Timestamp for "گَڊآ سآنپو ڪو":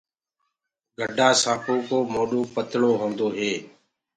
0.97-1.97